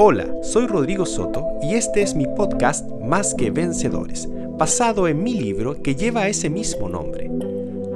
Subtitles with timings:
[0.00, 5.34] Hola, soy Rodrigo Soto y este es mi podcast Más que Vencedores, basado en mi
[5.34, 7.28] libro que lleva ese mismo nombre.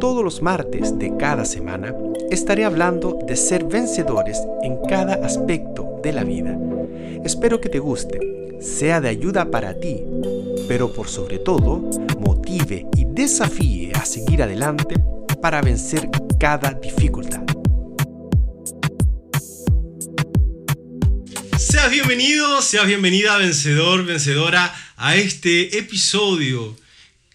[0.01, 1.95] Todos los martes de cada semana
[2.29, 6.59] estaré hablando de ser vencedores en cada aspecto de la vida.
[7.23, 8.19] Espero que te guste,
[8.59, 10.05] sea de ayuda para ti,
[10.67, 11.89] pero por sobre todo
[12.19, 14.97] motive y desafíe a seguir adelante
[15.41, 17.52] para vencer cada dificultad.
[21.83, 26.79] Seas bienvenido, seas bienvenida, vencedor, vencedora, a este episodio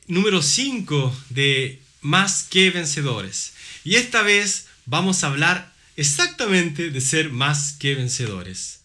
[0.08, 3.52] número 5 de Más que Vencedores.
[3.84, 8.80] Y esta vez vamos a hablar exactamente de ser más que vencedores.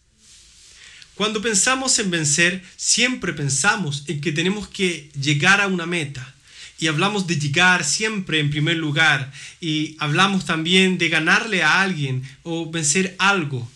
[1.15, 6.35] Cuando pensamos en vencer, siempre pensamos en que tenemos que llegar a una meta.
[6.81, 9.33] Y hablamos de llegar siempre en primer lugar.
[9.61, 13.71] Y hablamos también de ganarle a alguien o vencer algo.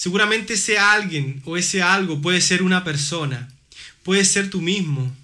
[0.00, 3.50] Seguramente ese alguien o ese algo puede ser una persona,
[4.02, 5.14] puede ser tú mismo,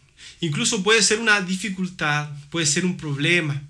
[0.40, 3.62] incluso puede ser una dificultad, puede ser un problema,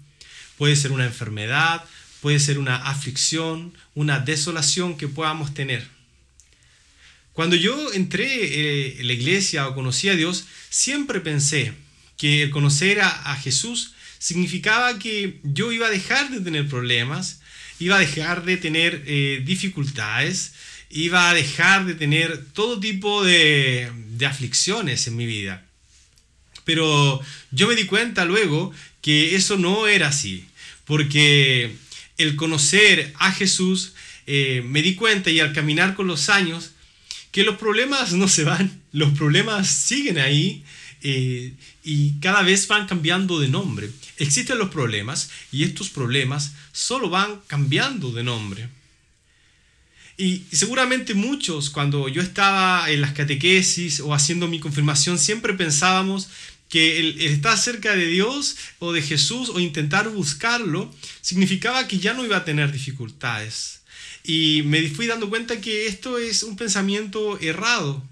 [0.59, 1.85] puede ser una enfermedad,
[2.21, 5.87] puede ser una aflicción, una desolación que podamos tener.
[7.35, 11.73] Cuando yo entré eh, en la iglesia o conocí a Dios, siempre pensé
[12.17, 17.43] que el conocer a, Jesús significaba que yo iba a dejar de tener problemas,
[17.79, 20.55] iba a dejar de tener eh, dificultades,
[20.91, 23.91] iba a dejar de tener todo tipo de,
[24.27, 25.65] aflicciones en mi vida.
[26.65, 30.45] Pero yo me di cuenta luego que eso no era así,
[30.85, 31.77] porque
[32.19, 33.93] el conocer a Jesús,
[34.27, 36.73] eh, me di cuenta y al caminar con los años,
[37.31, 40.65] que los problemas no se van, los problemas siguen ahí
[41.03, 43.91] eh, y cada vez van cambiando de nombre.
[44.19, 48.69] Existen los problemas y estos problemas solo van cambiando de nombre.
[50.19, 56.29] Y seguramente muchos, cuando yo estaba en las catequesis o haciendo mi confirmación, siempre pensábamos
[56.69, 62.15] que el, estar cerca de Dios o de Jesús o intentar buscarlo significaba que ya
[62.15, 63.83] no iba a tener dificultades.
[64.25, 68.03] Y me fui dando cuenta que esto es un pensamiento errado,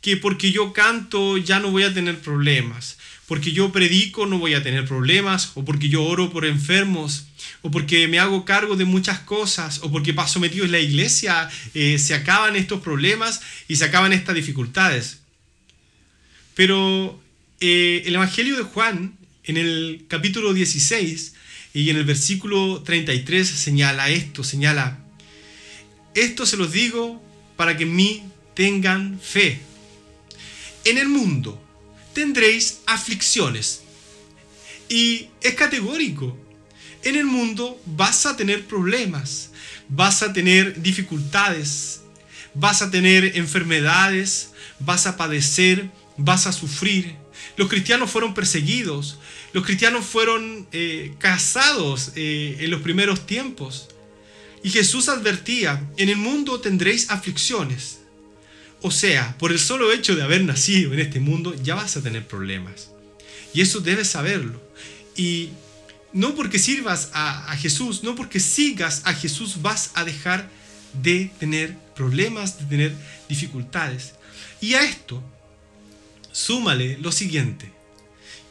[0.00, 4.54] que porque yo canto ya no voy a tener problemas, porque yo predico no voy
[4.54, 7.28] a tener problemas, o porque yo oro por enfermos
[7.62, 11.48] o porque me hago cargo de muchas cosas, o porque paso metido en la iglesia,
[11.74, 15.18] eh, se acaban estos problemas y se acaban estas dificultades.
[16.54, 17.20] Pero
[17.60, 21.34] eh, el Evangelio de Juan, en el capítulo 16
[21.74, 24.98] y en el versículo 33, señala esto, señala,
[26.14, 27.22] esto se los digo
[27.56, 28.22] para que en mí
[28.54, 29.60] tengan fe.
[30.88, 31.62] En el mundo
[32.14, 33.82] tendréis aflicciones.
[34.88, 36.34] Y es categórico
[37.02, 39.50] en el mundo vas a tener problemas,
[39.90, 42.00] vas a tener dificultades,
[42.54, 47.16] vas a tener enfermedades, vas a padecer, vas a sufrir.
[47.58, 49.18] Los cristianos fueron perseguidos,
[49.52, 53.88] los cristianos fueron eh, casados eh, en los primeros tiempos.
[54.64, 57.97] Y Jesús advertía, en el mundo tendréis aflicciones.
[58.80, 62.02] O sea, por el solo hecho de haber nacido en este mundo, ya vas a
[62.02, 62.90] tener problemas.
[63.52, 64.62] Y eso debes saberlo.
[65.16, 65.50] Y
[66.12, 70.48] no porque sirvas a, Jesús, no porque sigas a Jesús vas a dejar
[71.02, 72.94] de tener problemas, de tener
[73.28, 74.14] dificultades.
[74.60, 75.22] Y a esto,
[76.32, 77.70] súmale lo siguiente,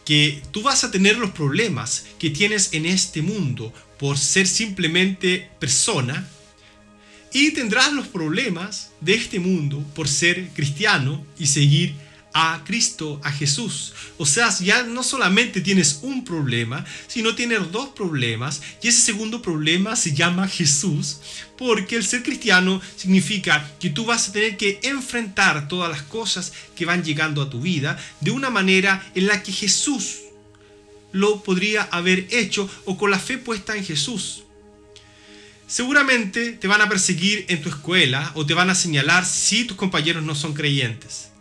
[0.05, 5.49] que tú vas a tener los problemas que tienes en este mundo por ser simplemente
[5.59, 6.29] persona,
[7.33, 11.95] y tendrás los problemas de este mundo por ser cristiano y seguir
[12.39, 13.93] a Cristo, a Jesús.
[14.17, 18.61] O sea, ya no solamente tienes un problema, sino tienes dos problemas.
[18.83, 21.19] Y ese segundo problema se llama Jesús,
[21.57, 26.53] porque el ser cristiano significa que tú vas a tener que enfrentar todas las cosas
[26.75, 30.19] que van llegando a tu vida de una manera en la que Jesús
[31.11, 34.43] lo podría haber hecho o con la fe puesta en Jesús.
[35.67, 39.77] Seguramente te van a perseguir en tu escuela o te van a señalar si tus
[39.77, 41.31] compañeros no son creyentes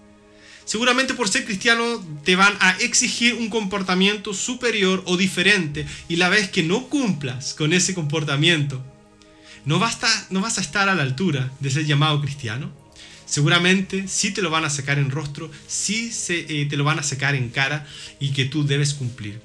[0.67, 6.29] seguramente por ser cristiano te van a exigir un comportamiento superior o diferente y la
[6.29, 8.85] vez que no cumplas con ese comportamiento,
[9.65, 12.71] no, basta, no vas a estar a la altura de ser llamado cristiano.
[13.25, 17.03] Seguramente sí te lo van a sacar en rostro, sí eh, te lo van a
[17.03, 17.87] sacar en cara
[18.21, 19.41] y que tú debes cumplir.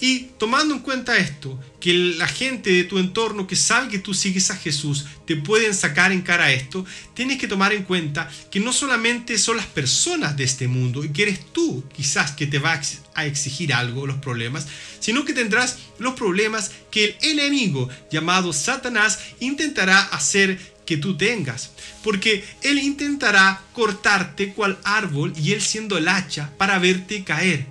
[0.00, 4.14] Y tomando en cuenta esto, que la gente de tu entorno que sabe que tú
[4.14, 8.60] sigues a Jesús te pueden sacar en cara esto, tienes que tomar en cuenta que
[8.60, 12.58] no solamente son las personas de este mundo y que eres tú quizás que te
[12.58, 12.80] va
[13.14, 14.66] a exigir algo, los problemas,
[15.00, 21.70] sino que tendrás los problemas que el enemigo llamado Satanás intentará hacer que tú tengas,
[22.02, 27.66] porque Él intentará cortarte cual árbol y Él siendo el hacha para verte caer.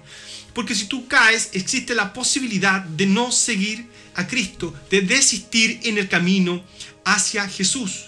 [0.54, 5.98] Porque si tú caes, existe la posibilidad de no seguir a Cristo, de desistir en
[5.98, 6.64] el camino
[7.04, 8.06] hacia Jesús.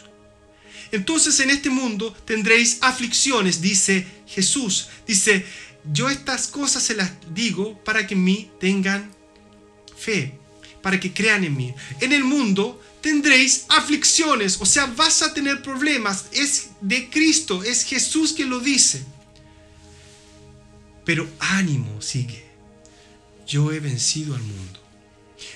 [0.91, 4.87] Entonces en este mundo tendréis aflicciones, dice Jesús.
[5.07, 5.45] Dice,
[5.91, 9.11] yo estas cosas se las digo para que en mí tengan
[9.97, 10.37] fe,
[10.81, 11.73] para que crean en mí.
[12.01, 16.25] En el mundo tendréis aflicciones, o sea, vas a tener problemas.
[16.31, 19.03] Es de Cristo, es Jesús que lo dice.
[21.05, 22.43] Pero ánimo, sigue.
[23.47, 24.79] Yo he vencido al mundo.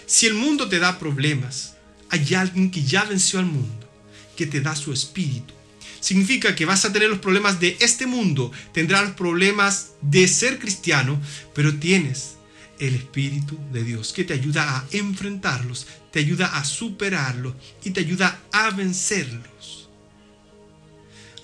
[0.06, 1.75] Si el mundo te da problemas,
[2.10, 3.90] hay alguien que ya venció al mundo,
[4.36, 5.54] que te da su espíritu.
[6.00, 10.60] Significa que vas a tener los problemas de este mundo, tendrás los problemas de ser
[10.60, 11.19] cristiano,
[11.54, 12.36] pero tienes
[12.80, 17.54] el Espíritu de Dios que te ayuda a enfrentarlos, te ayuda a superarlos
[17.84, 19.88] y te ayuda a vencerlos.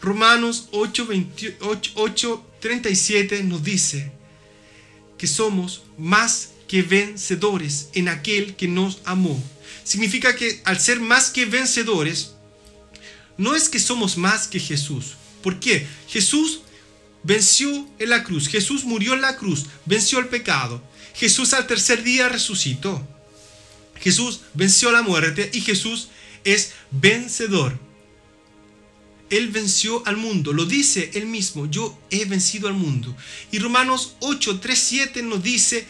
[0.06, 4.12] Romanos 8:37 nos dice
[5.18, 9.44] que somos más que vencedores en aquel que nos amó.
[9.84, 12.36] Significa que al ser más que vencedores,
[13.36, 15.16] no es que somos más que Jesús.
[15.42, 15.88] ¿Por qué?
[16.07, 16.60] Jesús
[17.24, 20.84] venció en la cruz, Jesús murió en la cruz, venció el pecado.
[21.16, 23.02] Jesús al tercer día resucitó.
[24.00, 26.10] Jesús venció la muerte y Jesús
[26.44, 27.80] es vencedor.
[29.30, 33.16] Él venció al mundo, lo dice él mismo, yo he vencido al mundo.
[33.51, 35.88] Y Romanos 8, 3, 7 nos dice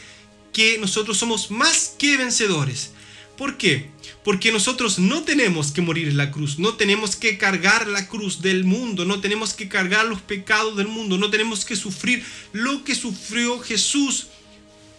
[0.54, 2.92] que nosotros somos más que vencedores.
[3.38, 3.90] ¿Por qué?
[4.24, 8.42] Porque nosotros no tenemos que morir en la cruz, no tenemos que cargar la cruz
[8.42, 12.24] del mundo, no tenemos que cargar los pecados del mundo, no tenemos que sufrir
[12.54, 14.28] lo que sufrió Jesús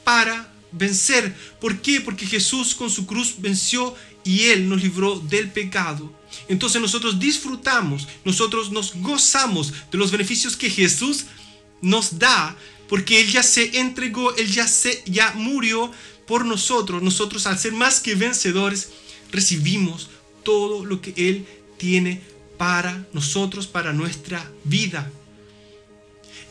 [0.05, 1.35] para vencer.
[1.61, 2.03] ¿Por qué?
[2.03, 3.95] Porque Jesús con su cruz venció
[4.25, 6.13] y Él nos libró del pecado.
[6.49, 11.27] Entonces nosotros disfrutamos, nosotros nos gozamos de los beneficios que Jesús
[11.81, 12.57] nos da
[12.89, 15.91] porque Él ya se entregó, Él ya, se, ya murió
[16.27, 17.03] por nosotros.
[17.03, 18.91] Nosotros al ser más que vencedores,
[19.33, 20.09] recibimos
[20.45, 21.47] todo lo que Él
[21.79, 22.23] tiene
[22.59, 25.11] para nosotros, para nuestra vida.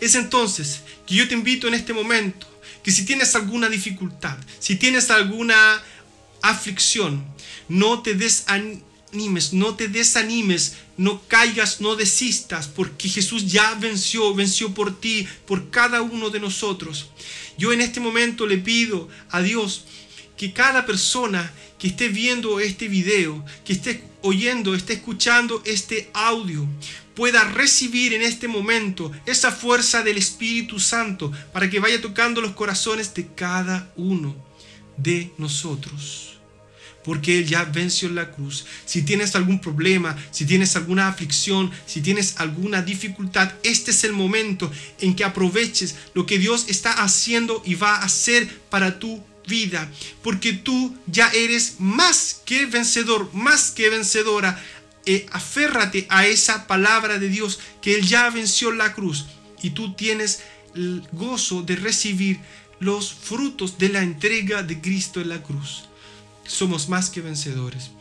[0.02, 2.48] Es entonces que yo te invito en este momento,
[2.84, 5.82] que si tienes alguna dificultad, si tienes alguna
[6.42, 7.26] aflicción,
[7.70, 8.84] no te desanimes,
[9.54, 15.70] no te desanimes, no caigas, no desistas, porque Jesús ya venció, venció por ti, por
[15.70, 17.10] cada uno de nosotros.
[17.58, 19.86] Yo en este momento le pido a Dios
[20.38, 26.68] que cada persona que esté viendo este video, que esté oyendo, esté escuchando este audio,
[27.16, 32.52] pueda recibir en este momento esa fuerza del Espíritu Santo para que vaya tocando los
[32.52, 34.36] corazones de cada uno
[34.98, 36.35] de nosotros
[37.06, 38.66] porque Él ya venció la cruz.
[38.86, 44.12] Si tienes algún problema, si tienes alguna aflicción, si tienes alguna dificultad, este es el
[44.12, 49.24] momento en que aproveches lo que Dios está haciendo y va a hacer para tu
[49.48, 49.90] vida,
[50.24, 54.62] porque tú ya eres más que vencedor, más que vencedora.
[55.06, 59.28] Eh, aférrate a esa palabra de Dios que Él ya venció la cruz
[59.62, 60.42] y tú tienes
[60.74, 62.40] el gozo de recibir
[62.80, 65.84] los frutos de la entrega de Cristo en la cruz
[66.46, 67.92] somos más que vencedores.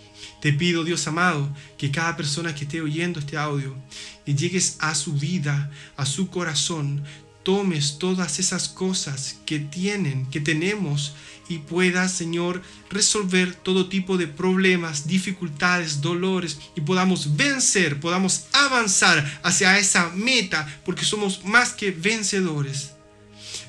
[0.41, 1.49] Te pido, Dios amado,
[1.79, 3.75] que cada persona que esté oyendo este audio
[4.27, 7.03] y llegues a su vida, a su corazón,
[7.43, 11.15] tomes todas esas cosas que tienen, que tenemos
[11.49, 19.41] y puedas, Señor, resolver todo tipo de problemas, dificultades, dolores y podamos vencer, podamos avanzar
[19.43, 22.93] hacia esa meta porque somos más que vencedores.